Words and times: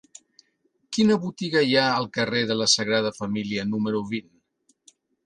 Quina 0.97 1.17
botiga 1.25 1.61
hi 1.67 1.75
ha 1.81 1.83
al 1.97 2.09
carrer 2.17 2.41
de 2.53 2.57
la 2.63 2.69
Sagrada 2.73 3.13
Família 3.19 3.67
número 3.75 4.03
vint? 4.15 4.33